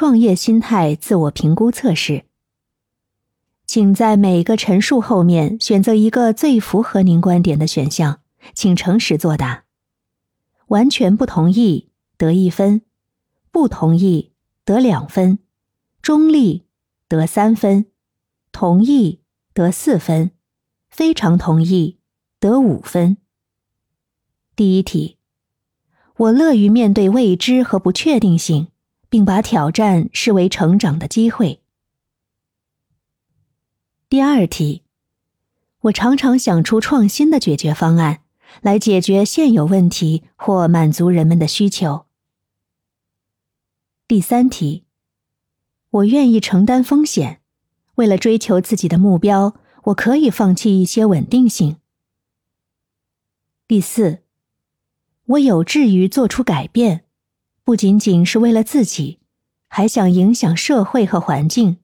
[0.00, 2.22] 创业心态自我评估测试。
[3.66, 8.20] 请在每个陈述后面选择一个最符合您观点的选项，
[8.54, 9.64] 请诚实作答。
[10.68, 12.82] 完全不同意得一分，
[13.50, 14.30] 不同意
[14.64, 15.40] 得两分，
[16.00, 16.66] 中立
[17.08, 17.86] 得三分，
[18.52, 19.22] 同意
[19.52, 20.30] 得四分，
[20.88, 21.98] 非常同意
[22.38, 23.16] 得五分。
[24.54, 25.16] 第一题，
[26.18, 28.68] 我乐于面对未知和不确定性，
[29.08, 31.60] 并把挑战视为成长的机会。
[34.08, 34.82] 第二题，
[35.80, 38.22] 我常常想出创新的解决方案，
[38.62, 42.06] 来解决现有问题或满足人们的需求。
[44.06, 44.84] 第三题，
[45.90, 47.42] 我愿意承担风险，
[47.96, 49.54] 为了追求自己的目标，
[49.84, 51.76] 我可以放弃一些稳定性。
[53.66, 54.22] 第四，
[55.26, 57.04] 我有志于做出改变，
[57.68, 59.18] 不仅仅是为了自己，
[59.68, 61.76] 还想影响社会和环境。